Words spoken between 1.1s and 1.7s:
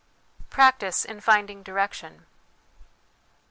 finding